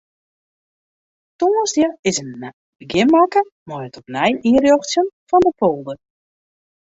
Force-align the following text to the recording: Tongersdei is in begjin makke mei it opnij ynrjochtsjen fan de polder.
Tongersdei 1.39 1.89
is 2.11 2.17
in 2.23 2.31
begjin 2.79 3.09
makke 3.15 3.41
mei 3.67 3.83
it 3.87 3.99
opnij 3.99 4.37
ynrjochtsjen 4.49 5.07
fan 5.29 5.41
de 5.45 5.51
polder. 5.59 5.97